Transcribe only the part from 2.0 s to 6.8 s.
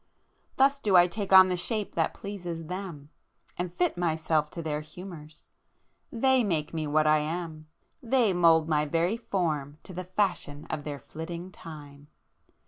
pleases them, and fit myself to their humours! They make